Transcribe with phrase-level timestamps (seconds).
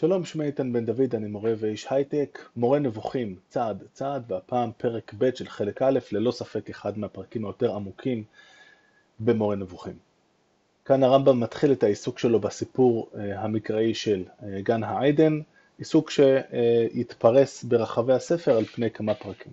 [0.00, 5.14] שלום, שמי איתן בן דוד, אני מורה ואיש הייטק, מורה נבוכים, צעד צעד, והפעם פרק
[5.18, 8.24] ב' של חלק א', ללא ספק אחד מהפרקים היותר עמוקים
[9.20, 9.94] במורה נבוכים.
[10.84, 15.40] כאן הרמב"ם מתחיל את העיסוק שלו בסיפור אה, המקראי של אה, גן העדן,
[15.78, 19.52] עיסוק שיתפרס ברחבי הספר על פני כמה פרקים.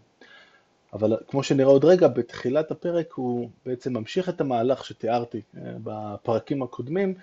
[0.93, 6.63] אבל כמו שנראה עוד רגע, בתחילת הפרק הוא בעצם ממשיך את המהלך שתיארתי אה, בפרקים
[6.63, 7.13] הקודמים,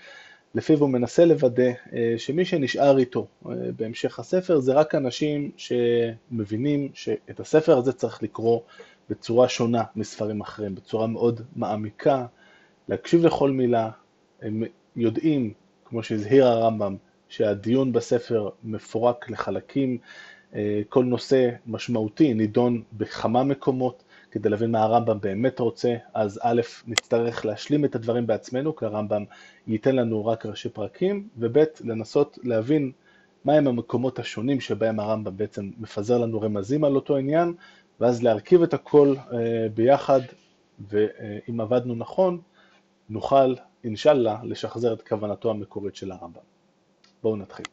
[0.54, 6.88] לפיו הוא מנסה לוודא אה, שמי שנשאר איתו אה, בהמשך הספר זה רק אנשים שמבינים
[6.94, 8.60] שאת הספר הזה צריך לקרוא
[9.10, 12.26] בצורה שונה מספרים אחרים, בצורה מאוד מעמיקה,
[12.88, 13.90] להקשיב לכל מילה,
[14.42, 14.62] הם
[14.96, 15.52] יודעים,
[15.84, 16.96] כמו שהזהיר הרמב"ם,
[17.28, 19.98] שהדיון בספר מפורק לחלקים,
[20.54, 24.03] אה, כל נושא משמעותי נידון בכמה מקומות,
[24.34, 29.24] כדי להבין מה הרמב"ם באמת רוצה, אז א', נצטרך להשלים את הדברים בעצמנו, כי הרמב"ם
[29.66, 32.92] ייתן לנו רק ראשי פרקים, וב', לנסות להבין
[33.44, 37.54] מהם המקומות השונים שבהם הרמב"ם בעצם מפזר לנו רמזים על אותו עניין,
[38.00, 40.20] ואז להרכיב את הכל אה, ביחד,
[40.88, 42.40] ואם עבדנו נכון,
[43.08, 43.54] נוכל,
[43.84, 46.42] אינשאללה, לשחזר את כוונתו המקורית של הרמב"ם.
[47.22, 47.66] בואו נתחיל.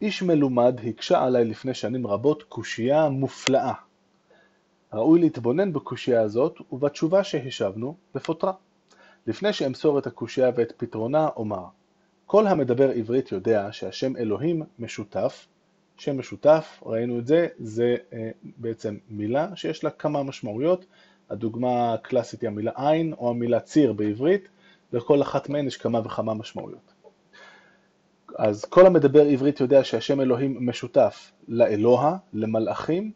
[0.00, 3.72] איש מלומד הקשה עליי לפני שנים רבות קושייה מופלאה
[4.92, 8.52] ראוי להתבונן בקושייה הזאת ובתשובה שהשבנו לפותרה.
[9.26, 11.64] לפני שאמסור את הקושייה ואת פתרונה אומר
[12.26, 15.46] כל המדבר עברית יודע שהשם אלוהים משותף,
[15.96, 20.84] שם משותף, ראינו את זה, זה אה, בעצם מילה שיש לה כמה משמעויות,
[21.30, 24.48] הדוגמה הקלאסית היא המילה עין או המילה ציר בעברית,
[24.92, 26.92] לכל אחת מהן יש כמה וכמה משמעויות.
[28.38, 33.12] אז כל המדבר עברית יודע שהשם אלוהים משותף לאלוה, למלאכים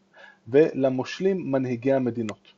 [0.48, 2.52] ולמושלים מנהיגי המדינות.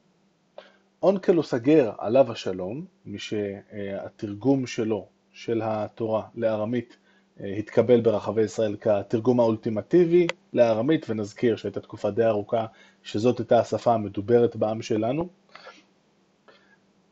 [1.02, 6.96] אונקלוס הגר עליו השלום, מי שהתרגום שלו, של התורה לארמית,
[7.40, 12.66] התקבל ברחבי ישראל כתרגום האולטימטיבי לארמית, ונזכיר שהייתה תקופה די ארוכה
[13.02, 15.28] שזאת הייתה השפה המדוברת בעם שלנו.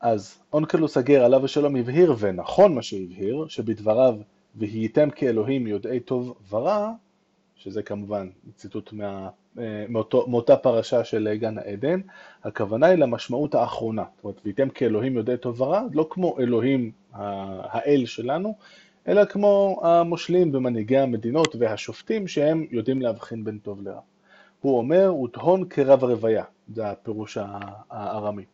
[0.00, 4.16] אז אונקלוס הגר עליו השלום הבהיר, ונכון מה שהבהיר, שבדבריו
[4.54, 6.92] והייתם כאלוהים יודעי טוב ורע,
[7.56, 9.28] שזה כמובן ציטוט מה, אה,
[9.88, 12.00] מאותו, מאותה פרשה של גן העדן,
[12.44, 14.04] הכוונה היא למשמעות האחרונה.
[14.16, 18.54] זאת אומרת, והייתם כאלוהים יודעי טוב ורע, לא כמו אלוהים האל שלנו,
[19.08, 24.00] אלא כמו המושלים ומנהיגי המדינות והשופטים שהם יודעים להבחין בין טוב לרע.
[24.60, 26.44] הוא אומר, ותהון כרב רוויה,
[26.74, 27.38] זה הפירוש
[27.90, 28.44] הארמי.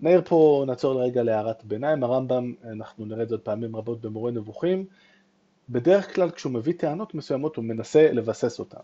[0.00, 4.30] נעיר פה, נעצור לרגע להערת ביניים, הרמב"ם, אנחנו נראה את זה עוד פעמים רבות במורה
[4.30, 4.84] נבוכים,
[5.70, 8.78] בדרך כלל כשהוא מביא טענות מסוימות הוא מנסה לבסס אותן.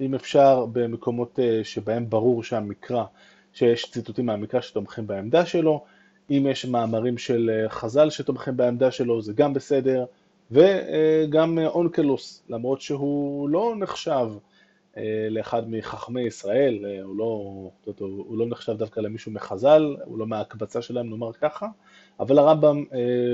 [0.00, 3.04] אם אפשר במקומות אה, שבהם ברור שהמקרא,
[3.52, 5.84] שיש ציטוטים מהמקרא שתומכים בעמדה שלו,
[6.30, 10.04] אם יש מאמרים של אה, חז"ל שתומכים בעמדה שלו זה גם בסדר,
[10.50, 14.28] וגם אונקלוס, למרות שהוא לא נחשב
[14.96, 20.82] אה, לאחד מחכמי ישראל, הוא לא, הוא לא נחשב דווקא למישהו מחז"ל, הוא לא מההקבצה
[20.82, 21.66] שלהם נאמר ככה,
[22.20, 22.84] אבל הרמב"ם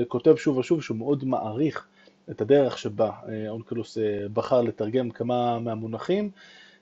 [0.07, 1.87] כותב שוב ושוב שהוא מאוד מעריך
[2.31, 6.29] את הדרך שבה אה, אונקלוס אה, בחר לתרגם כמה מהמונחים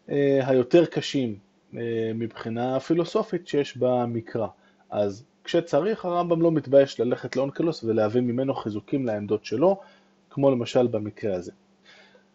[0.10, 1.38] אה, היותר קשים
[2.16, 4.48] מבחינה פילוסופית שיש במקרא.
[4.90, 9.80] אז כשצריך הרמב"ם לא מתבייש ללכת לאונקלוס ולהביא ממנו חיזוקים לעמדות שלו,
[10.30, 11.52] כמו למשל במקרה הזה.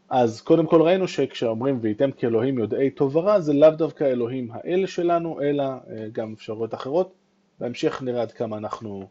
[0.08, 4.86] אז קודם כל ראינו שכשאומרים וייתם כאלוהים יודעי טוב ורע זה לאו דווקא אלוהים האל
[4.86, 5.64] שלנו, אלא
[6.12, 7.12] גם אפשרויות אחרות.
[7.60, 9.08] בהמשך נראה עד כמה אנחנו,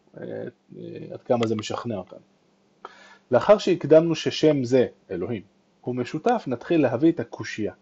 [1.11, 2.36] עד כמה זה משכנע אותנו.
[3.31, 5.41] לאחר שהקדמנו ששם זה, אלוהים,
[5.81, 7.73] הוא משותף, נתחיל להביא את הקושייה.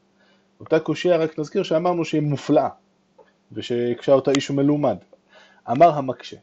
[0.60, 2.70] אותה קושייה, רק נזכיר שאמרנו שהיא מופלאה,
[3.52, 4.98] ושהקשה אותה איש מלומד.
[5.72, 6.38] אמר המקשה,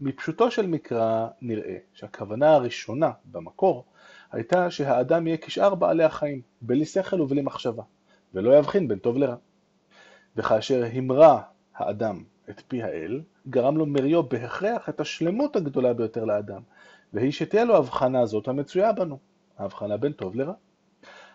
[0.00, 3.84] מפשוטו של מקרא נראה שהכוונה הראשונה במקור
[4.32, 7.82] הייתה שהאדם יהיה כשאר בעלי החיים, בלי שכל ובלי מחשבה,
[8.34, 9.36] ולא יבחין בין טוב לרע.
[10.36, 11.42] וכאשר המרה
[11.74, 16.62] האדם את פי האל, גרם לו מריו בהכרח את השלמות הגדולה ביותר לאדם,
[17.12, 19.18] והיא שתהיה לו הבחנה הזאת המצויה בנו,
[19.58, 20.52] ההבחנה בין טוב לרע.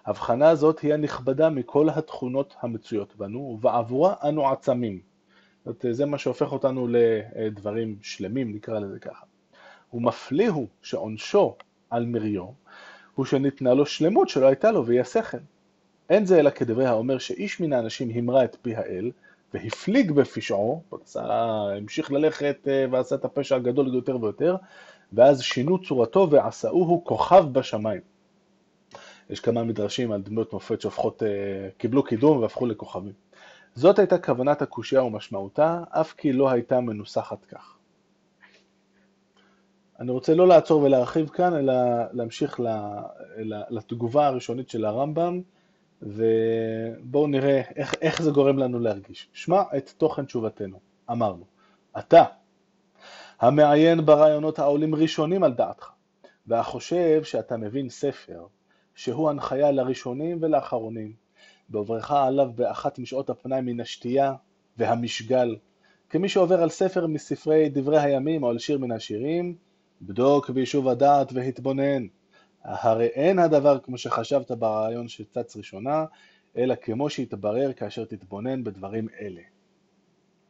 [0.05, 4.99] ההבחנה הזאת היא הנכבדה מכל התכונות המצויות בנו, ובעבורה אנו עצמים.
[5.65, 9.25] זאת, זה מה שהופך אותנו לדברים שלמים, נקרא לזה ככה.
[9.93, 11.55] ומפליא הוא שעונשו
[11.89, 12.45] על מריו,
[13.15, 15.37] הוא שניתנה לו שלמות שלא הייתה לו, והיא השכל.
[16.09, 19.11] אין זה אלא כדברי האומר שאיש מן האנשים המרה את פי האל,
[19.53, 20.83] והפליג בפשעו,
[21.15, 24.55] המשיך ללכת אה, ועשה את הפשע הגדול יותר ויותר,
[25.13, 28.01] ואז שינו צורתו ועשאוהו כוכב בשמיים.
[29.29, 33.13] יש כמה מדרשים על דמות מופת שהופכות, אה, קיבלו קידום והפכו לכוכבים.
[33.75, 37.77] זאת הייתה כוונת הקושייה ומשמעותה, אף כי לא הייתה מנוסחת כך.
[39.99, 41.73] אני רוצה לא לעצור ולהרחיב כאן, אלא
[42.11, 42.59] להמשיך
[43.69, 45.41] לתגובה הראשונית של הרמב"ם,
[46.01, 49.29] ובואו נראה איך, איך זה גורם לנו להרגיש.
[49.33, 50.79] שמע את תוכן תשובתנו.
[51.11, 51.45] אמרנו,
[51.99, 52.23] אתה,
[53.43, 55.91] המעיין ברעיונות העולים ראשונים על דעתך,
[56.47, 58.45] והחושב שאתה מבין ספר,
[58.95, 61.13] שהוא הנחיה לראשונים ולאחרונים,
[61.69, 64.33] בעוברך עליו באחת משעות הפנאי מן השתייה
[64.77, 65.55] והמשגל,
[66.09, 69.55] כמי שעובר על ספר מספרי דברי הימים או על שיר מן השירים,
[70.01, 72.07] בדוק ביישוב הדעת והתבונן.
[72.63, 76.05] הרי אין הדבר כמו שחשבת ברעיון שצץ ראשונה,
[76.57, 79.41] אלא כמו שיתברר כאשר תתבונן בדברים אלה.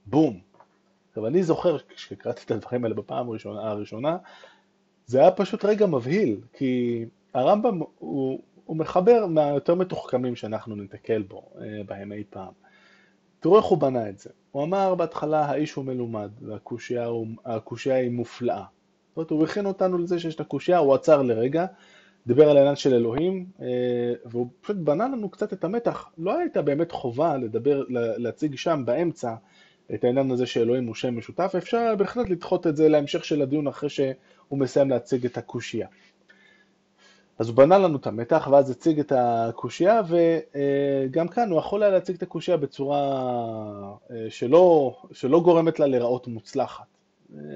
[0.06, 0.53] בום.
[1.14, 4.18] עכשיו אני זוכר כשקראתי את הדברים האלה בפעם הראשונה, הראשונה,
[5.06, 11.50] זה היה פשוט רגע מבהיל, כי הרמב"ם הוא, הוא מחבר מהיותר מתוחכמים שאנחנו נתקל בו
[11.62, 12.52] אה, בהם אי פעם.
[13.40, 14.30] תראו איך הוא בנה את זה.
[14.52, 18.64] הוא אמר בהתחלה האיש הוא מלומד והקושייה היא מופלאה.
[19.10, 21.66] זאת אומרת, הוא הכין אותנו לזה שיש את הקושייה, הוא עצר לרגע,
[22.28, 26.10] דיבר על העניין של אלוהים, אה, והוא פשוט בנה לנו קצת את המתח.
[26.18, 27.84] לא הייתה באמת חובה לדבר,
[28.18, 29.36] להציג שם באמצע
[29.94, 33.68] את העניין הזה שאלוהים הוא שם משותף, אפשר בהחלט לדחות את זה להמשך של הדיון
[33.68, 35.88] אחרי שהוא מסיים להציג את הקושייה.
[37.40, 41.92] אז הוא בנה לנו את המתח ואז הציג את הקושייה וגם כאן הוא יכול היה
[41.92, 43.00] להציג את הקושייה בצורה
[44.12, 46.86] אה, שלא, שלא גורמת לה להיראות מוצלחת.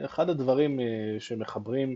[0.06, 0.86] אחד הדברים אה,
[1.20, 1.96] שמחברים,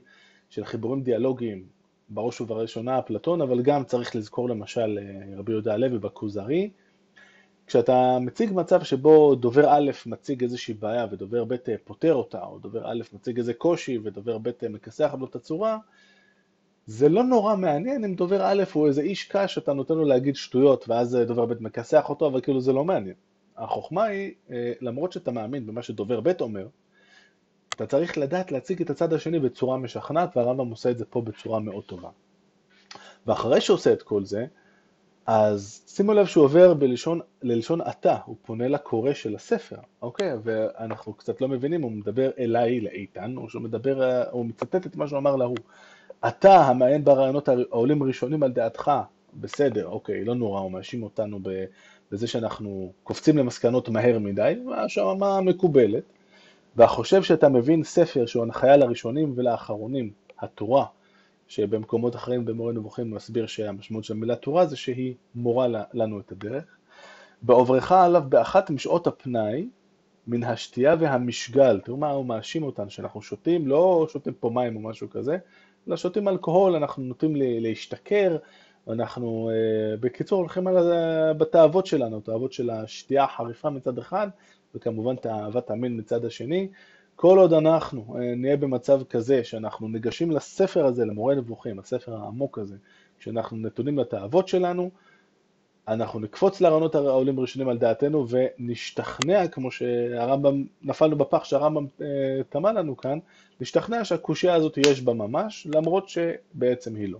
[0.50, 1.66] של חיבורים דיאלוגיים,
[2.10, 6.70] בראש ובראשונה אפלטון, אבל גם צריך לזכור למשל אה, רבי יהודה הלוי בכוזרי,
[7.72, 12.92] כשאתה מציג מצב שבו דובר א' מציג איזושהי בעיה ודובר ב' פותר אותה, או דובר
[12.92, 15.78] א' מציג איזה קושי ודובר ב' מכסח לו את הצורה,
[16.86, 20.36] זה לא נורא מעניין אם דובר א' הוא איזה איש קש שאתה נותן לו להגיד
[20.36, 23.16] שטויות ואז דובר ב' מכסח אותו, אבל כאילו זה לא מעניין.
[23.58, 26.68] החוכמה היא, אה, למרות שאתה מאמין במה שדובר ב' אומר,
[27.70, 31.60] אתה צריך לדעת להציג את הצד השני בצורה משכנעת, והרמב"ם עושה את זה פה בצורה
[31.60, 32.10] מאוד טובה.
[33.28, 34.46] ואחרי שהוא עושה את כל זה,
[35.26, 40.34] אז שימו לב שהוא עובר בלשון, ללשון אתה, הוא פונה לקורא של הספר, אוקיי?
[40.44, 45.08] ואנחנו קצת לא מבינים, הוא מדבר אליי, לאיתן, או שהוא מדבר, הוא מצטט את מה
[45.08, 45.58] שהוא אמר להוא.
[46.28, 48.92] אתה המעיין ברעיונות העולים ראשונים על דעתך,
[49.34, 51.40] בסדר, אוקיי, לא נורא, הוא מאשים אותנו
[52.12, 54.54] בזה שאנחנו קופצים למסקנות מהר מדי,
[55.20, 56.04] מה מקובלת,
[56.76, 60.86] והחושב שאתה מבין ספר שהוא הנחיה לראשונים ולאחרונים, התורה,
[61.52, 66.64] שבמקומות אחרים במורה נבוכים מסביר שהמשמעות של המילה תורה זה שהיא מורה לנו את הדרך.
[67.42, 69.70] בעוברך עליו באחת משעות הפנאי,
[70.28, 74.82] מן השתייה והמשגל, תראו מה הוא מאשים אותנו, שאנחנו שותים, לא שותים פה מים או
[74.82, 75.38] משהו כזה,
[75.88, 78.38] אלא שותים אלכוהול, אנחנו נוטים להשתכר,
[78.88, 80.76] אנחנו אה, בקיצור הולכים על
[81.38, 84.28] בתאוות שלנו, תאוות של השתייה החריפה מצד אחד,
[84.76, 86.68] וכמובן תאוות המין מצד השני.
[87.16, 92.58] כל עוד אנחנו אה, נהיה במצב כזה שאנחנו ניגשים לספר הזה, למורה נבוכים, הספר העמוק
[92.58, 92.76] הזה,
[93.20, 94.92] שאנחנו נתונים לתאוות שלנו,
[95.88, 102.08] אנחנו נקפוץ לרעיונות העולים ראשונים על דעתנו ונשתכנע, כמו שהרמב"ם, נפלנו בפח שהרמב"ם אה,
[102.50, 103.20] טמא לנו כאן,
[103.62, 107.20] נשתכנע שהקושייה הזאת יש בה ממש, למרות שבעצם היא לא.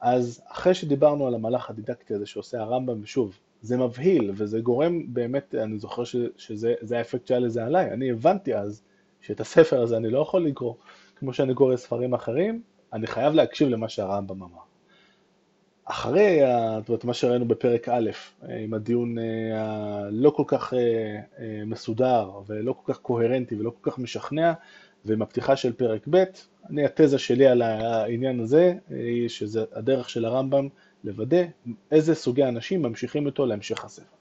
[0.00, 5.54] אז אחרי שדיברנו על המהלך הדידקטי הזה שעושה הרמב"ם, ושוב, זה מבהיל וזה גורם באמת,
[5.54, 8.82] אני זוכר ש, שזה האפקט שהיה לזה עליי, אני הבנתי אז
[9.20, 10.74] שאת הספר הזה אני לא יכול לקרוא
[11.16, 12.62] כמו שאני קורא ספרים אחרים,
[12.92, 14.58] אני חייב להקשיב למה שהרמב"ם אמר.
[15.84, 16.40] אחרי
[17.04, 18.10] מה שראינו בפרק א',
[18.48, 20.78] עם הדיון אה, הלא כל כך אה,
[21.38, 24.52] אה, מסודר ולא כל כך קוהרנטי ולא כל כך משכנע,
[25.04, 26.24] ועם הפתיחה של פרק ב',
[26.70, 30.68] אני, התזה שלי על העניין הזה, היא שזה הדרך של הרמב"ם
[31.04, 31.42] לוודא
[31.90, 34.16] איזה סוגי אנשים ממשיכים איתו להמשך הספר.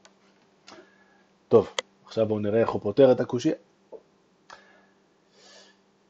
[1.47, 1.69] טוב,
[2.05, 3.55] עכשיו בואו נראה איך הוא פותר את הקושייה.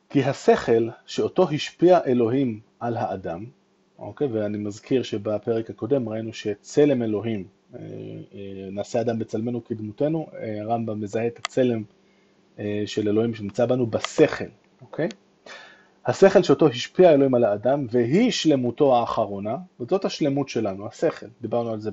[0.09, 3.45] כי השכל שאותו השפיע אלוהים על האדם,
[3.99, 10.61] אוקיי, ואני מזכיר שבפרק הקודם ראינו שצלם אלוהים, אה, אה, נעשה אדם בצלמנו כדמותנו, אה,
[10.61, 11.83] הרמב"ם מזהה את הצלם
[12.85, 14.45] של אלוהים שנמצא בנו בשכל,
[14.81, 15.09] אוקיי?
[16.05, 21.79] השכל שאותו השפיע אלוהים על האדם, והיא שלמותו האחרונה, וזאת השלמות שלנו, השכל, דיברנו על
[21.79, 21.91] זה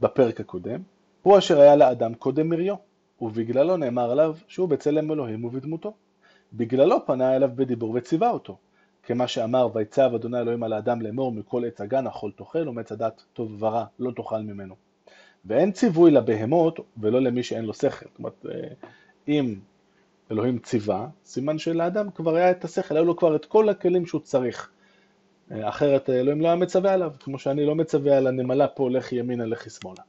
[0.00, 0.80] בפרק הקודם,
[1.22, 2.74] הוא אשר היה לאדם קודם מריו,
[3.20, 5.94] ובגללו נאמר עליו שהוא בצלם אלוהים ובדמותו.
[6.52, 8.56] בגללו פנה אליו בדיבור וציווה אותו,
[9.02, 13.22] כמה שאמר ויצב אדוני אלוהים על האדם לאמור מכל עץ הגן אכול תאכל ומעץ הדת
[13.32, 14.74] טוב ורע לא תאכל ממנו.
[15.44, 18.06] ואין ציווי לבהמות ולא למי שאין לו שכל.
[18.08, 18.68] זאת אומרת, אה,
[19.28, 19.54] אם
[20.34, 24.20] אלוהים ציווה, סימן שלאדם כבר היה את השכל, היו לו כבר את כל הכלים שהוא
[24.20, 24.70] צריך.
[25.50, 29.16] אה, אחרת אלוהים לא היה מצווה עליו, כמו שאני לא מצווה על הנמלה פה, לכי
[29.16, 30.02] ימינה, לכי שמאלה.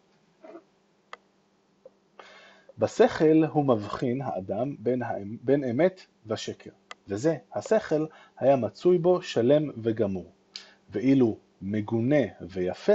[2.77, 5.01] בשכל הוא מבחין האדם בין,
[5.41, 6.70] בין אמת ושקר.
[7.08, 8.05] וזה, השכל,
[8.38, 10.32] היה מצוי בו שלם וגמור.
[10.89, 12.94] ואילו מגונה ויפה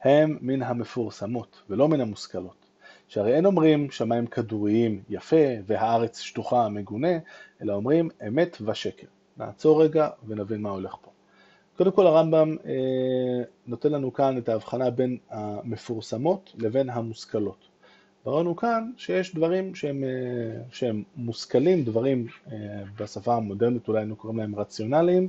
[0.00, 2.67] הם מן המפורסמות ולא מן המושכלות.
[3.08, 7.18] שהרי אין אומרים שמיים כדוריים יפה והארץ שטוחה מגונה,
[7.62, 9.06] אלא אומרים אמת ושקר.
[9.36, 11.10] נעצור רגע ונבין מה הולך פה.
[11.76, 17.68] קודם כל הרמב"ם אה, נותן לנו כאן את ההבחנה בין המפורסמות לבין המושכלות.
[18.26, 22.56] וראינו כאן שיש דברים שהם, אה, שהם מושכלים, דברים אה,
[23.00, 25.28] בשפה המודרנית אולי היינו קוראים להם רציונליים,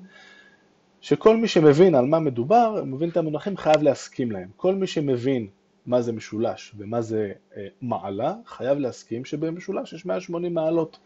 [1.01, 4.47] שכל מי שמבין על מה מדובר, מבין את המונחים, חייב להסכים להם.
[4.55, 5.47] כל מי שמבין
[5.85, 10.99] מה זה משולש ומה זה אה, מעלה, חייב להסכים שבמשולש יש 180 מעלות,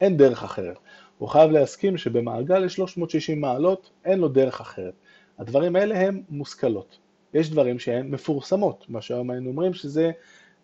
[0.00, 0.78] אין דרך אחרת.
[1.18, 4.94] הוא חייב להסכים שבמעגל יש 360 מעלות, אין לו דרך אחרת.
[5.38, 6.98] הדברים האלה הם מושכלות.
[7.34, 10.10] יש דברים שהן מפורסמות, מה שהיום היינו אומרים שזה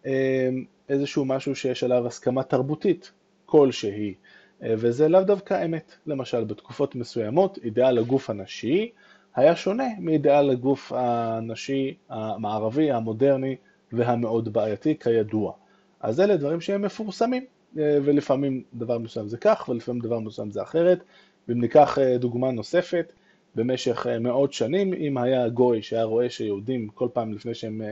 [0.07, 0.49] אה,
[0.89, 3.13] איזשהו משהו שיש עליו הסכמה תרבותית
[3.47, 4.15] כלשהי,
[4.63, 5.93] אה, וזה לאו דווקא אמת.
[6.07, 8.91] למשל, בתקופות מסוימות, אידאל הגוף הנשי
[9.37, 13.57] היה שונה מאידאל הגוף הנשי המערבי, המודרני
[13.93, 15.53] והמאוד בעייתי, כידוע.
[16.01, 17.45] אז אלה דברים שהם מפורסמים,
[17.79, 21.05] אה, ולפעמים דבר מסוים זה כך, ולפעמים דבר מסוים זה אחרת.
[21.49, 23.13] ואם ניקח אה, דוגמה נוספת,
[23.55, 27.83] במשך מאות שנים, אם היה גוי שהיה רואה שיהודים כל פעם לפני שהם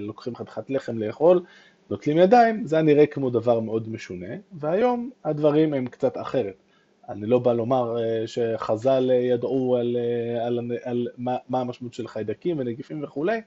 [0.00, 1.42] לוקחים חתיכת לחם לאכול,
[1.90, 6.63] נוטלים ידיים, זה היה נראה כמו דבר מאוד משונה, והיום הדברים הם קצת אחרת.
[7.08, 12.08] אני לא בא לומר אה, שחז"ל ידעו על, אה, על, על, מה, מה המשמעות של
[12.08, 13.40] חיידקים ונגיפים וכולי,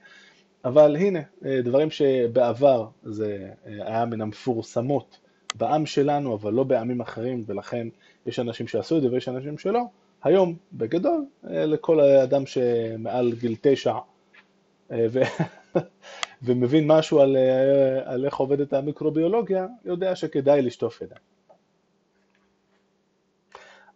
[0.64, 5.18] אבל הנה, אה, דברים שבעבר זה היה מן המפורסמות
[5.54, 7.88] בעם שלנו, אבל לא בעמים אחרים, ולכן
[8.26, 9.82] יש אנשים שעשו את זה ויש אנשים שלא.
[10.22, 13.94] היום, בגדול, לכל אדם שמעל גיל תשע
[14.90, 15.20] ו...
[16.42, 21.37] ומבין משהו על, אה, על איך עובדת המיקרוביולוגיה, יודע שכדאי לשטוף ידיים.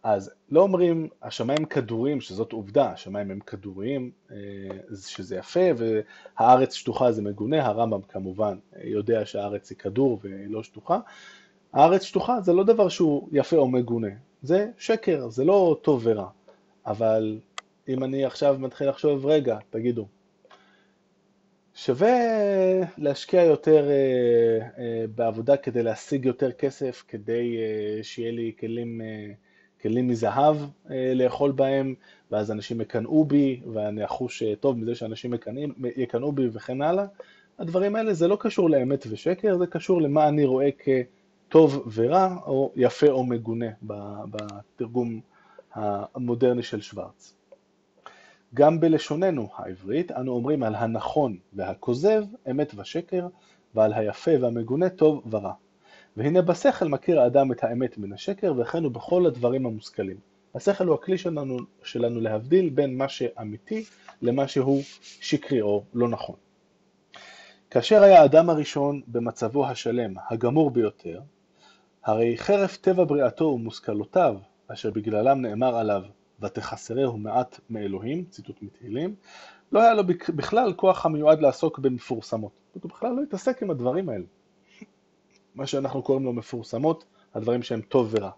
[0.03, 4.37] אז לא אומרים השמיים כדוריים, שזאת עובדה, השמיים הם כדוריים, אה,
[5.07, 10.99] שזה יפה, והארץ שטוחה זה מגונה, הרמב"ם כמובן יודע שהארץ היא כדור והיא לא שטוחה.
[11.73, 14.07] הארץ שטוחה זה לא דבר שהוא יפה או מגונה,
[14.41, 16.27] זה שקר, זה לא טוב ורע.
[16.85, 17.39] אבל
[17.87, 20.07] אם אני עכשיו מתחיל לחשוב, רגע, תגידו,
[21.75, 22.17] שווה
[22.97, 27.57] להשקיע יותר אה, אה, בעבודה כדי להשיג יותר כסף, כדי
[28.01, 29.01] שיהיה לי כלים,
[29.83, 30.57] כלים מזהב
[31.15, 31.95] לאכול בהם,
[32.31, 35.33] ואז אנשים יקנאו בי, ואני אחוש טוב מזה שאנשים
[35.95, 37.05] יקנאו בי וכן הלאה.
[37.59, 42.71] הדברים האלה זה לא קשור לאמת ושקר, זה קשור למה אני רואה כטוב ורע, או
[42.75, 45.19] יפה או מגונה בתרגום
[45.73, 47.35] המודרני של שוורץ.
[48.53, 53.27] גם בלשוננו העברית אנו אומרים על הנכון והכוזב אמת ושקר,
[53.75, 55.53] ועל היפה והמגונה טוב ורע.
[56.17, 60.17] והנה בשכל מכיר האדם את האמת מן השקר, וכן הוא בכל הדברים המושכלים.
[60.55, 63.83] השכל הוא הכלי שלנו, שלנו להבדיל בין מה שאמיתי
[64.21, 66.35] למה שהוא שקרי או לא נכון.
[67.69, 71.21] כאשר היה האדם הראשון במצבו השלם, הגמור ביותר,
[72.03, 74.35] הרי חרף טבע בריאתו ומושכלותיו,
[74.67, 76.01] אשר בגללם נאמר עליו
[76.41, 79.15] ותחסרהו מעט מאלוהים, ציטוט מתהילים,
[79.71, 80.03] לא היה לו
[80.35, 82.51] בכלל כוח המיועד לעסוק במפורסמות.
[82.73, 84.25] הוא בכלל לא התעסק עם הדברים האלה.
[85.55, 88.29] מה שאנחנו קוראים לו מפורסמות, הדברים שהם טוב ורע.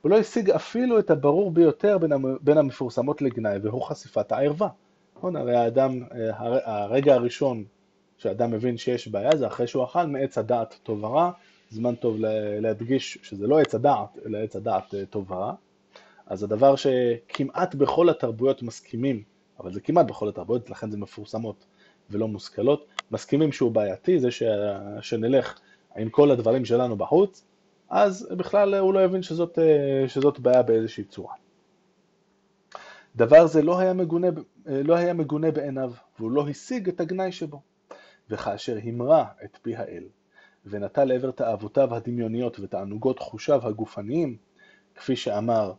[0.00, 1.98] הוא לא השיג אפילו את הברור ביותר
[2.40, 4.68] בין המפורסמות לגנאי, והוא חשיפת הערווה.
[5.16, 6.02] נכון, הרי האדם,
[6.64, 7.64] הרגע הראשון
[8.18, 11.30] שאדם מבין שיש בעיה זה אחרי שהוא אכל מעץ הדעת טוב ורע,
[11.70, 12.16] זמן טוב
[12.60, 15.54] להדגיש שזה לא עץ הדעת, אלא עץ הדעת אה, טוב ורע.
[16.26, 19.22] אז הדבר שכמעט בכל התרבויות מסכימים,
[19.60, 21.64] אבל זה כמעט בכל התרבויות, לכן זה מפורסמות
[22.10, 24.42] ולא מושכלות, מסכימים שהוא בעייתי, זה ש...
[25.00, 25.58] שנלך
[25.96, 27.44] עם כל הדברים שלנו בחוץ,
[27.90, 29.58] אז בכלל הוא לא יבין שזאת,
[30.06, 31.34] שזאת בעיה באיזושהי צורה.
[33.16, 34.26] דבר זה לא היה, מגונה,
[34.66, 37.60] לא היה מגונה בעיניו, והוא לא השיג את הגנאי שבו.
[38.30, 40.04] וכאשר המרה את פי האל,
[40.66, 44.36] ונטה לעבר תאוותיו הדמיוניות ותענוגות חושיו הגופניים,
[44.94, 45.72] כפי שאמר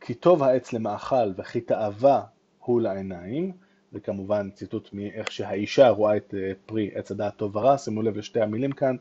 [0.00, 2.22] כי טוב העץ למאכל וכי תאווה
[2.58, 3.52] הוא לעיניים,
[3.92, 8.40] וכמובן ציטוט מאיך שהאישה רואה את אה, פרי עץ הדעת טוב ורע, שימו לב לשתי
[8.40, 8.96] המילים כאן,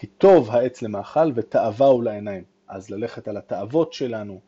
[0.00, 2.44] כי טוב העץ למאכל ותאווה הוא לעיניים.
[2.68, 4.40] אז ללכת על התאוות שלנו,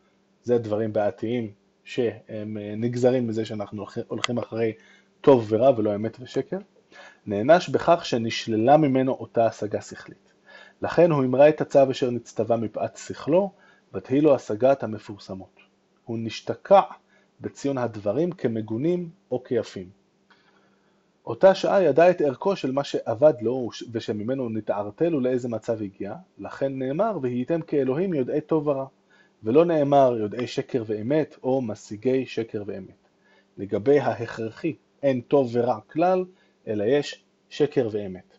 [0.43, 1.53] זה דברים בעייתיים
[1.85, 4.73] שהם אה, נגזרים מזה שאנחנו הולכים אחרי
[5.21, 6.59] טוב ורע ולא אמת ושקר.
[7.27, 10.33] נענש בכך שנשללה ממנו אותה השגה שכלית.
[10.83, 13.53] לכן הוא המרה את הצו אשר נצטווה מפאת שכלו,
[13.95, 15.61] ותהי לו השגת המפורסמות.
[16.05, 16.81] הוא נשתקע
[17.41, 19.89] בציון הדברים כמגונים או כיפים.
[21.27, 26.79] אותה שעה ידע את ערכו של מה שאבד לו ושממנו נתערטל ולאיזה מצב הגיע, לכן
[26.79, 28.87] נאמר והייתם כאלוהים יודעי טוב ורע.
[29.45, 33.09] ולא נאמר יודעי שקר ואמת או משיגי שקר ואמת.
[33.59, 36.25] לגבי ההכרחי אין טוב ורע כלל,
[36.67, 38.37] אלא יש שקר ואמת.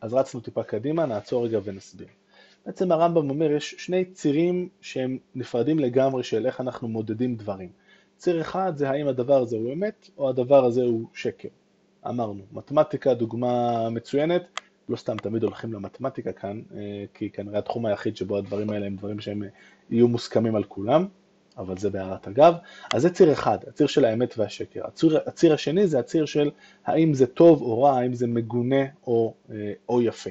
[0.00, 2.08] אז רצנו טיפה קדימה, נעצור רגע ונסביר.
[2.66, 7.68] בעצם הרמב"ם אומר, יש שני צירים שהם נפרדים לגמרי של איך אנחנו מודדים דברים.
[8.16, 11.48] ציר אחד זה האם הדבר הזה הוא אמת, או הדבר הזה הוא שקר.
[12.08, 14.42] אמרנו, מתמטיקה דוגמה מצוינת,
[14.88, 18.96] לא סתם תמיד הולכים למתמטיקה כאן, אה, כי כנראה התחום היחיד שבו הדברים האלה הם
[18.96, 19.42] דברים שהם
[19.90, 21.06] יהיו מוסכמים על כולם,
[21.58, 22.54] אבל זה בהערת אגב.
[22.92, 24.86] אז זה ציר אחד, הציר של האמת והשקר.
[24.86, 26.50] הציר, הציר השני זה הציר של
[26.84, 30.30] האם זה טוב או רע, האם זה מגונה או, אה, או יפה.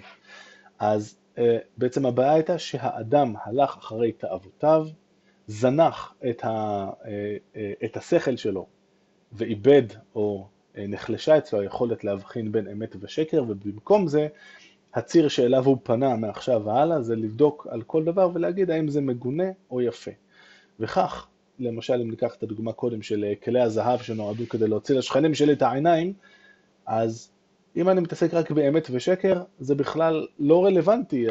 [0.79, 4.87] אז אה, בעצם הבעיה הייתה שהאדם הלך אחרי תאוותיו,
[5.47, 6.89] זנח את, ה,
[7.85, 8.65] את השכל שלו
[9.31, 9.83] ואיבד
[10.15, 14.27] או נחלשה אצלו היכולת להבחין בין אמת ושקר, ובמקום זה
[14.93, 19.51] הציר שאליו הוא פנה מעכשיו והלאה זה לבדוק על כל דבר ולהגיד האם זה מגונה
[19.71, 20.11] או יפה.
[20.79, 21.27] וכך,
[21.59, 25.61] למשל אם ניקח את הדוגמה קודם של כלי הזהב שנועדו כדי להוציא לשכנים שלי את
[25.61, 26.13] העיניים,
[26.85, 27.31] אז
[27.75, 31.27] אם אני מתעסק רק באמת ושקר, זה בכלל לא רלוונטי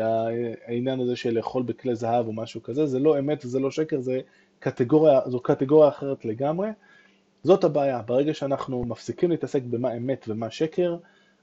[0.66, 4.00] העניין הזה של לאכול בכלי זהב או משהו כזה, זה לא אמת וזה לא שקר,
[4.00, 4.20] זה
[4.58, 6.68] קטגוריה, זו קטגוריה אחרת לגמרי.
[7.44, 10.96] זאת הבעיה, ברגע שאנחנו מפסיקים להתעסק במה אמת ומה שקר,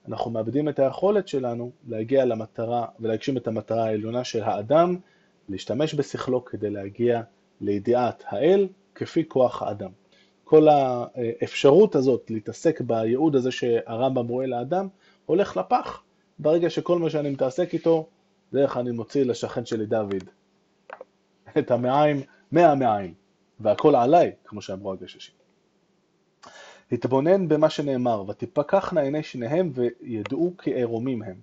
[0.07, 4.97] אנחנו מאבדים את היכולת שלנו להגיע למטרה ולהגשים את המטרה העליונה של האדם,
[5.49, 7.21] להשתמש בשכלו כדי להגיע
[7.61, 9.89] לידיעת האל כפי כוח האדם.
[10.43, 14.87] כל האפשרות הזאת להתעסק בייעוד הזה שהרמב"ם רואה לאדם,
[15.25, 16.03] הולך לפח
[16.39, 18.07] ברגע שכל מה שאני מתעסק איתו,
[18.51, 20.23] זה איך אני מוציא לשכן שלי דוד
[21.57, 23.13] את המעיים מהמעיים,
[23.59, 25.40] והכל עליי, כמו שאמרו הגששים.
[26.91, 31.35] התבונן במה שנאמר, ותפקחנה עיני שניהם וידעו כי ערומים הם.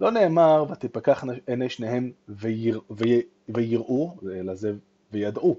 [0.00, 4.72] לא נאמר ותפקחנה עיני שניהם ויר, ויר, ויראו, אלא זה
[5.12, 5.56] וידעו.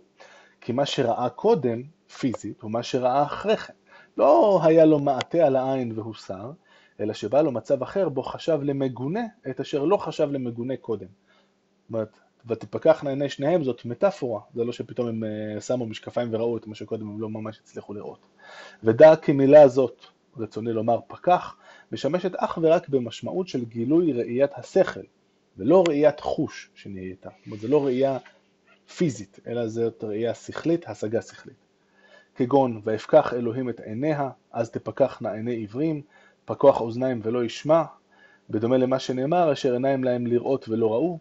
[0.61, 1.83] כי מה שראה קודם,
[2.19, 3.73] פיזית, הוא מה שראה אחרי כן.
[4.17, 6.51] לא היה לו מעטה על העין והוסר,
[6.99, 11.07] אלא שבא לו מצב אחר בו חשב למגונה את אשר לא חשב למגונה קודם.
[11.07, 16.57] זאת אומרת, ותפקחנה עיני שניהם זאת מטאפורה, זה לא שפתאום הם אה, שמו משקפיים וראו
[16.57, 18.19] את מה שקודם הם לא ממש הצליחו לראות.
[18.83, 20.05] ודע כי מילה זאת,
[20.37, 21.55] רצוני לומר פקח,
[21.91, 25.03] משמשת אך ורק במשמעות של גילוי ראיית השכל,
[25.57, 27.29] ולא ראיית חוש שנהייתה.
[27.29, 28.17] זאת אומרת, זה לא ראייה
[28.97, 31.55] פיזית, אלא זאת ראייה שכלית, השגה שכלית.
[32.35, 36.01] כגון, ויפקח אלוהים את עיניה, אז תפקחנה עיני עיוורים,
[36.45, 37.83] פקוח אוזניים ולא ישמע,
[38.49, 41.19] בדומה למה שנאמר, אשר עיניים להם לראות ולא ראו,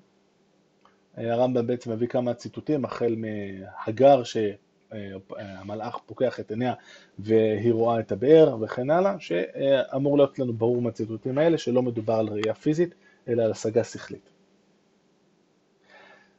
[1.17, 6.75] הרמב"ם בעצם מביא כמה ציטוטים, החל מהגר שהמלאך פוקח את עיניה
[7.19, 12.29] והיא רואה את הבאר וכן הלאה, שאמור להיות לנו ברור מהציטוטים האלה שלא מדובר על
[12.29, 12.95] ראייה פיזית,
[13.29, 14.31] אלא על השגה שכלית.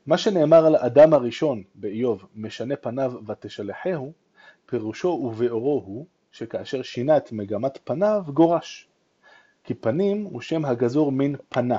[0.06, 4.12] מה שנאמר על אדם הראשון באיוב, משנה פניו ותשלחהו,
[4.66, 8.88] פירושו ובאורו הוא, שכאשר שינה את מגמת פניו, גורש.
[9.64, 11.78] כי פנים הוא שם הגזור מן פנה,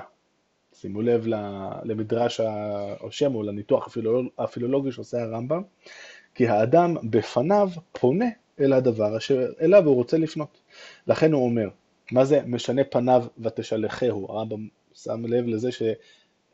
[0.75, 1.27] שימו לב
[1.85, 2.41] למדרש
[3.01, 3.97] או שם או לניתוח
[4.39, 5.63] הפילולוגי שעושה הרמב"ם,
[6.35, 8.27] כי האדם בפניו פונה
[8.61, 10.63] אל הדבר אשר אליו הוא רוצה לפנות.
[11.07, 11.69] לכן הוא אומר,
[12.13, 14.27] מה זה משנה פניו ותשלחהו?
[14.33, 15.83] הרמב"ם שם לב לזה ש...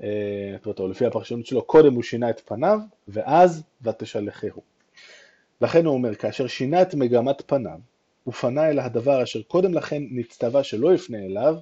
[0.02, 2.78] אה, או לפי הפרשנות שלו, קודם הוא שינה את פניו,
[3.08, 4.62] ואז ותשלחהו.
[5.60, 7.78] לכן הוא אומר, כאשר שינה את מגמת פניו,
[8.24, 11.56] הוא פנה אל הדבר אשר קודם לכן נצטווה שלא יפנה אליו,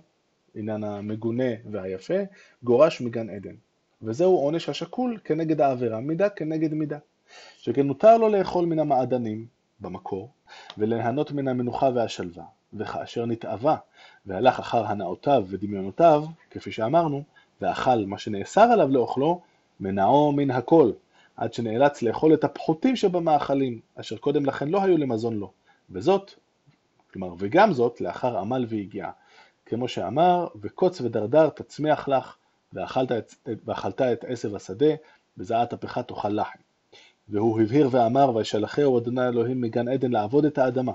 [0.57, 2.15] עניין המגונה והיפה,
[2.63, 3.55] גורש מגן עדן.
[4.03, 6.99] וזהו עונש השקול כנגד העבירה, מידה כנגד מידה.
[7.59, 9.47] שכן מותר לו לאכול מן המעדנים
[9.81, 10.31] במקור,
[10.79, 13.77] וליהנות מן המנוחה והשלווה, וכאשר נתאווה
[14.27, 17.23] והלך אחר הנאותיו ודמיונותיו, כפי שאמרנו,
[17.61, 19.41] ואכל מה שנאסר עליו לאוכלו,
[19.81, 20.93] מנעו מן הכל,
[21.37, 25.53] עד שנאלץ לאכול את הפחותים שבמאכלים, אשר קודם לכן לא היו למזון לו,
[25.91, 26.35] וזאת,
[27.13, 29.11] כלומר וגם זאת, לאחר עמל והגיעה.
[29.67, 32.37] כמו שאמר, וקוץ ודרדר תצמיח לך,
[32.73, 34.95] ואכלת את, ואכלת את עשב השדה,
[35.37, 36.59] בזעת אפיך תאכל לחם.
[37.29, 40.93] והוא הבהיר ואמר, וישלחהו אדוני אלוהים מגן עדן לעבוד את האדמה.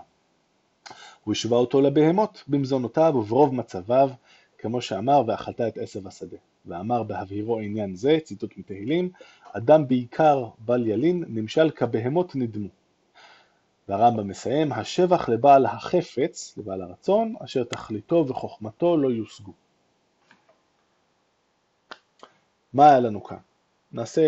[1.24, 4.10] הוא השווה אותו לבהמות במזונותיו וברוב מצביו,
[4.58, 6.38] כמו שאמר, ואכלת את עשב השדה.
[6.66, 9.10] ואמר בהבהירו עניין זה, ציטוט מתהילים,
[9.54, 12.68] אדם בעיקר בל ילין, נמשל כבהמות נדמו.
[13.92, 19.52] והרמב"ם מסיים, השבח לבעל החפץ, לבעל הרצון, אשר תכליתו וחוכמתו לא יושגו.
[22.74, 23.38] מה היה לנו כאן?
[23.92, 24.22] נעשה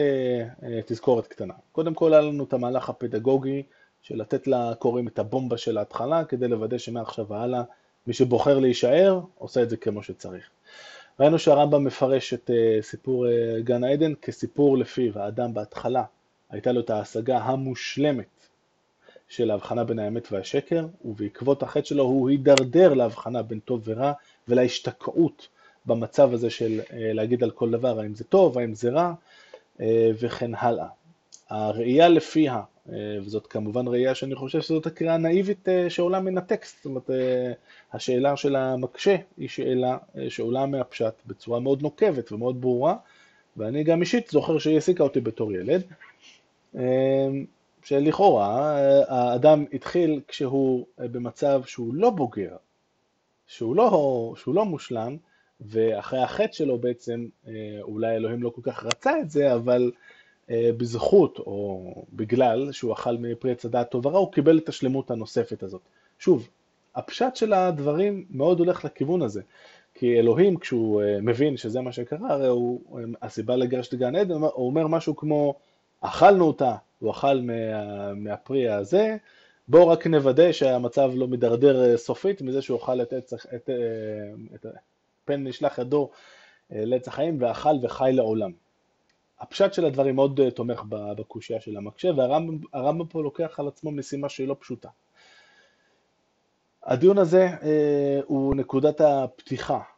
[0.63, 1.53] אה, תזכורת קטנה.
[1.71, 3.63] קודם כל היה לנו את המהלך הפדגוגי
[4.01, 7.63] של לתת לקוראים את הבומבה של ההתחלה, כדי לוודא שמעכשיו והלאה
[8.07, 10.49] מי שבוחר להישאר, עושה את זה כמו שצריך.
[11.19, 16.03] ראינו שהרמב"ם מפרש את אה, סיפור אה, גן העדן כסיפור לפיו האדם בהתחלה
[16.49, 18.42] הייתה לו את ההשגה המושלמת
[19.29, 24.13] של ההבחנה בין האמת והשקר, ובעקבות החטא שלו הוא הידרדר להבחנה בין טוב ורע
[24.47, 25.47] ולהשתקעות
[25.85, 29.13] במצב הזה של אה, להגיד על כל דבר האם זה טוב, האם זה רע,
[29.81, 30.87] אה, וכן הלאה.
[31.49, 36.85] הראייה לפיה, אה, וזאת כמובן ראייה שאני חושב שזאת הקריאה הנאיבית שעולה מן הטקסט, זאת
[36.85, 37.09] אומרת,
[37.93, 39.97] השאלה של המקשה היא שאלה
[40.29, 42.95] שעולה מהפשט בצורה מאוד נוקבת ומאוד ברורה,
[43.57, 45.83] ואני גם אישית זוכר שהיא העסיקה אותי בתור ילד.
[47.83, 52.55] שלכאורה האדם התחיל כשהוא במצב שהוא לא בוגר,
[53.47, 55.17] שהוא לא, שהוא לא מושלם,
[55.61, 59.91] ואחרי החטא שלו בעצם, אה, אולי אלוהים לא כל כך רצה את זה, אבל
[60.49, 65.11] אה, בזכות או בגלל שהוא אכל מפרי עץ הדעת טוב ורע, הוא קיבל את השלמות
[65.11, 65.81] הנוספת הזאת.
[66.19, 66.47] שוב,
[66.95, 69.41] הפשט של הדברים מאוד הולך לכיוון הזה,
[69.93, 72.81] כי אלוהים כשהוא אה, מבין שזה מה שקרה, הרי הוא,
[73.21, 75.53] הסיבה לגרש את גן עדן, הוא אומר משהו כמו,
[76.01, 79.17] אכלנו אותה, הוא אכל מה, מהפרי הזה,
[79.67, 83.69] בואו רק נוודא שהמצב לא מידרדר סופית מזה שהוא אכל את, את, את,
[84.55, 84.65] את,
[85.25, 86.09] פן נשלח ידו
[86.71, 88.51] אה, לעץ החיים ואכל וחי לעולם.
[89.39, 94.29] הפשט של הדברים מאוד אה, תומך בקושייה של המקשה, והרמב"ם פה לוקח על עצמו משימה
[94.29, 94.89] שהיא לא פשוטה.
[96.83, 99.92] הדיון הזה אה, הוא נקודת הפתיחה אה,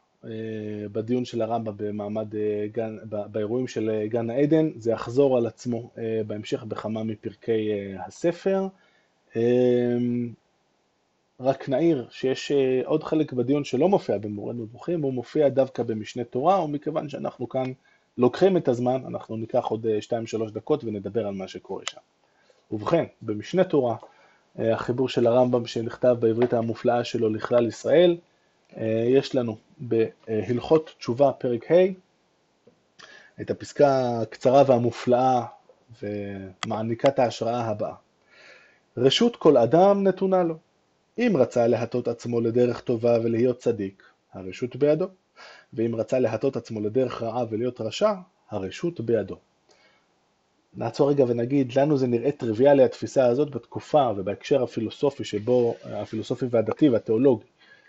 [0.92, 5.90] בדיון של הרמב"ם במעמד אה, גן, באירועים של אה, גן העדן, זה יחזור על עצמו
[5.98, 8.66] אה, בהמשך בכמה מפרקי אה, הספר.
[9.36, 9.96] אה,
[11.40, 16.24] רק נעיר שיש אה, עוד חלק בדיון שלא מופיע במורה נבוכים, הוא מופיע דווקא במשנה
[16.24, 17.72] תורה, ומכיוון שאנחנו כאן
[18.18, 19.86] לוקחים את הזמן, אנחנו ניקח עוד
[20.36, 22.00] 2-3 אה, דקות ונדבר על מה שקורה שם.
[22.70, 23.96] ובכן, במשנה תורה,
[24.58, 28.16] אה, החיבור של הרמב"ם שנכתב בעברית המופלאה שלו לכלל ישראל,
[29.06, 31.74] יש לנו בהלכות תשובה פרק ה'
[33.40, 35.44] את הפסקה הקצרה והמופלאה
[36.02, 37.94] ומעניקת ההשראה הבאה.
[38.96, 40.54] רשות כל אדם נתונה לו,
[41.18, 44.02] אם רצה להטות עצמו לדרך טובה ולהיות צדיק,
[44.32, 45.06] הרשות בידו,
[45.72, 48.12] ואם רצה להטות עצמו לדרך רעה ולהיות רשע,
[48.50, 49.36] הרשות בידו.
[50.74, 56.88] נעצור רגע ונגיד, לנו זה נראה טריוויאלי התפיסה הזאת בתקופה ובהקשר הפילוסופי שבו, הפילוסופי והדתי
[56.88, 57.44] והתיאולוגי,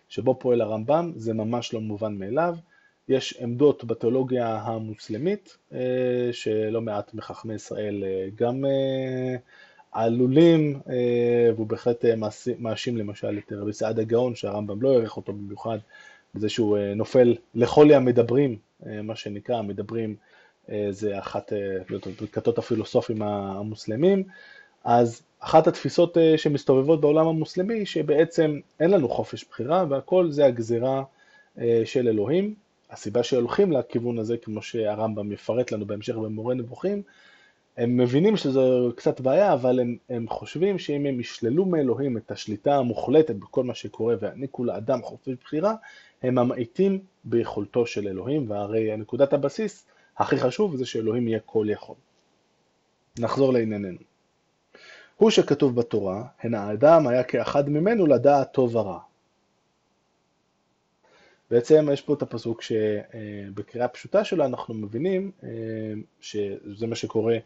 [0.10, 2.56] שבו פועל הרמב"ם, זה ממש לא מובן מאליו.
[3.10, 9.36] יש עמדות בתיאולוגיה המוסלמית, אה, שלא מעט מחכמי ישראל אה, גם אה,
[9.94, 12.06] העלולים, אה, והוא בהחלט
[12.60, 15.78] מאשים למשל את רבי סעד הגאון, שהרמב"ם לא העריך אותו במיוחד,
[16.36, 18.58] בזה שהוא נופל לכל המדברים,
[19.04, 20.16] מה שנקרא, המדברים
[20.90, 21.54] זה אחת
[22.20, 24.24] ברכתות הפילוסופים המוסלמים,
[24.88, 31.04] אז אחת התפיסות שמסתובבות בעולם המוסלמי, שבעצם אין לנו חופש בחירה והכל זה הגזירה
[31.86, 32.56] של אלוהים.
[32.90, 37.02] הסיבה שהולכים לכיוון הזה, כמו שהרמב"ם יפרט לנו בהמשך במורה נבוכים,
[37.78, 42.76] הם מבינים שזו קצת בעיה, אבל הם, הם חושבים שאם הם ישללו מאלוהים את השליטה
[42.76, 45.76] המוחלטת בכל מה שקורה ויעניקו לאדם חופש בחירה,
[46.24, 49.86] הם ממעיטים ביכולתו של אלוהים, והרי נקודת הבסיס
[50.18, 51.96] הכי חשוב זה שאלוהים יהיה כל יכול.
[53.20, 54.17] נחזור לענייננו.
[55.18, 59.00] הוא שכתוב בתורה, הן האדם היה כאחד ממנו לדעת טוב ורע.
[61.52, 65.50] בעצם יש פה את הפסוק שבקריאה פשוטה שלו אנחנו מבינים אה,
[66.22, 67.38] שזה מה שקורה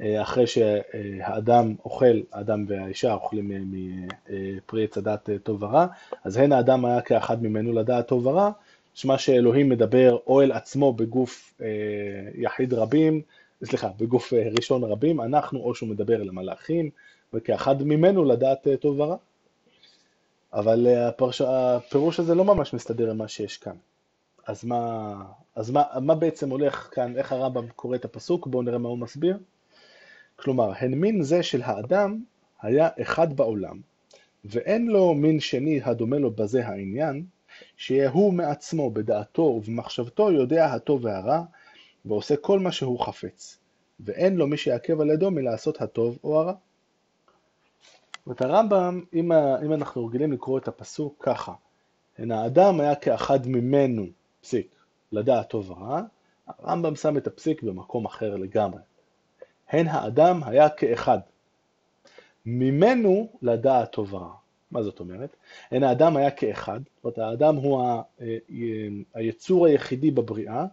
[0.00, 5.86] אה, אחרי שהאדם אוכל, האדם והאישה אוכלים מפרי עץ הדעת טוב ורע,
[6.24, 8.50] אז הן האדם היה כאחד ממנו לדעת טוב ורע,
[8.94, 11.66] שמה שאלוהים מדבר או אל עצמו בגוף אה,
[12.34, 13.22] יחיד רבים,
[13.64, 16.90] סליחה, בגוף ראשון רבים, אנחנו או שהוא מדבר אל המלאכים,
[17.34, 19.16] וכאחד ממנו לדעת טוב ורע.
[20.52, 21.40] אבל אה, הפרש...
[21.40, 23.76] הפירוש הזה לא ממש מסתדר עם מה שיש כאן.
[24.46, 25.14] אז מה,
[25.54, 28.46] אז מה, מה בעצם הולך כאן, איך הרמב"ם קורא את הפסוק?
[28.46, 29.38] בואו נראה מה הוא מסביר.
[30.36, 32.22] כלומר, הן מין זה של האדם
[32.62, 33.80] היה אחד בעולם,
[34.44, 37.24] ואין לו מין שני הדומה לו בזה העניין,
[37.76, 41.42] שהוא מעצמו בדעתו ובמחשבתו יודע הטוב והרע,
[42.04, 43.58] ועושה כל מה שהוא חפץ,
[44.00, 46.52] ואין לו מי שיעכב על ידו מלעשות הטוב או הרע.
[48.26, 49.32] זאת הרמב"ם, אם,
[49.64, 51.52] אם אנחנו רגילים לקרוא את הפסוק ככה,
[52.18, 54.06] הן האדם היה כאחד ממנו,
[54.40, 54.74] פסיק,
[55.12, 56.02] לדעת טוב ורע,
[56.46, 58.80] הרמב"ם שם את הפסיק במקום אחר לגמרי.
[59.68, 61.18] הן האדם היה כאחד.
[62.46, 64.34] ממנו לדעת טוב ורע.
[64.70, 65.36] מה זאת אומרת?
[65.70, 68.36] הן האדם היה כאחד, זאת אומרת האדם הוא ה, אה,
[69.14, 70.66] היצור היחידי בבריאה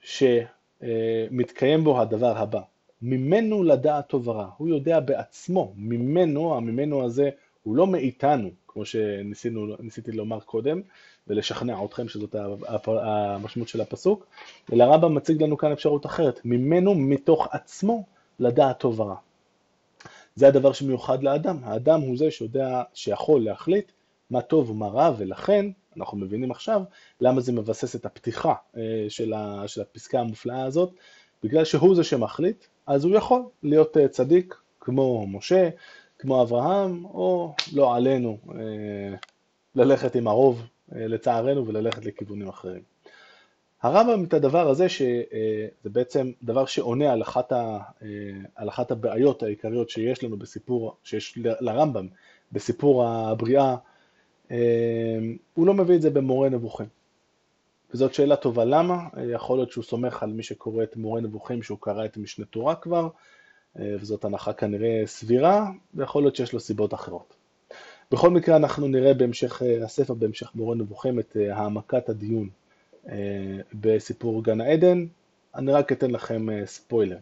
[0.00, 2.60] שמתקיים בו הדבר הבא.
[3.02, 7.30] ממנו לדעת טוב ורע, הוא יודע בעצמו, ממנו, הממנו הזה
[7.62, 10.80] הוא לא מאיתנו, כמו שניסיתי לומר קודם,
[11.28, 12.34] ולשכנע אתכם שזאת
[12.86, 14.26] המשמעות של הפסוק,
[14.72, 18.04] אלא הרמב"ם מציג לנו כאן אפשרות אחרת, ממנו מתוך עצמו
[18.38, 19.16] לדעת טוב ורע.
[20.34, 23.92] זה הדבר שמיוחד לאדם, האדם הוא זה שיודע, שיכול להחליט
[24.30, 26.82] מה טוב ומה רע, ולכן אנחנו מבינים עכשיו
[27.20, 29.32] למה זה מבסס את הפתיחה אה, של,
[29.82, 30.92] הפסקה המופלאה הזאת,
[31.42, 35.68] בגלל שהוא זה שמחליט, אז הוא יכול להיות אה, צדיק כמו משה,
[36.18, 39.16] כמו אברהם, או לא עלינו אה,
[39.74, 42.82] ללכת עם הרוב, לצערנו, וללכת לכיוונים אחרים.
[43.82, 45.24] הרמב"ם את הדבר הזה, שזה
[45.84, 47.78] בעצם דבר שעונה על אחת, ה,
[48.54, 52.08] על אחת הבעיות העיקריות שיש לנו בסיפור, שיש לרמב"ם
[52.52, 53.76] בסיפור הבריאה,
[55.54, 56.86] הוא לא מביא את זה במורה נבוכים.
[57.94, 61.78] וזאת שאלה טובה למה, יכול להיות שהוא סומך על מי שקורא את מורה נבוכים שהוא
[61.80, 63.08] קרא את משנה תורה כבר,
[63.76, 67.34] וזאת הנחה כנראה סבירה, ויכול להיות שיש לו סיבות אחרות.
[68.12, 72.48] בכל מקרה אנחנו נראה בהמשך הספר, בהמשך מורה נבוכים, את העמקת הדיון
[73.74, 75.06] בסיפור גן העדן.
[75.54, 77.18] אני רק אתן לכם ספוילר.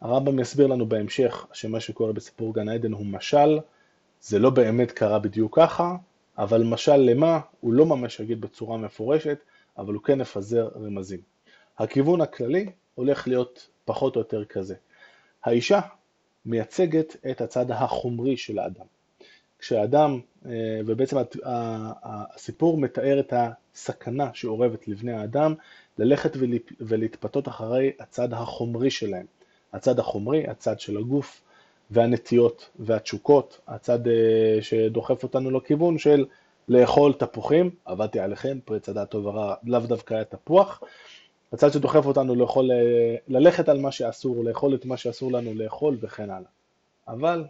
[0.00, 3.58] הרמב"ם יסביר לנו בהמשך שמה שקורה בסיפור גן העדן הוא משל,
[4.20, 5.96] זה לא באמת קרה בדיוק ככה,
[6.38, 9.38] אבל משל למה הוא לא ממש יגיד בצורה מפורשת,
[9.78, 11.20] אבל הוא כן יפזר רמזים.
[11.78, 14.74] הכיוון הכללי הולך להיות פחות או יותר כזה.
[15.44, 15.80] האישה
[16.46, 18.86] מייצגת את הצד החומרי של האדם.
[19.58, 21.16] כשהאדם, אה, ובעצם
[22.02, 25.54] הסיפור מתאר את הסכנה שאורבת לבני האדם
[25.98, 26.36] ללכת
[26.80, 29.26] ולהתפתות אחרי הצד החומרי שלהם.
[29.72, 31.42] הצד החומרי, הצד של הגוף
[31.90, 36.26] והנטיות והתשוקות, הצד אה, שדוחף אותנו לכיוון של
[36.68, 40.82] לאכול תפוחים, עבדתי עליכם, פרי צדה טוב ורע, לאו דווקא היה תפוח.
[41.52, 45.98] הצד שדוחף אותנו לאכול, אה, ללכת על מה שאסור, לאכול את מה שאסור לנו לאכול
[46.00, 46.48] וכן הלאה.
[47.08, 47.44] אבל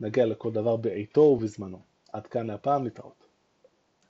[0.00, 1.78] נגיע לכל דבר בעיתו ובזמנו.
[2.12, 3.21] עד כאן להפעם, להתראות.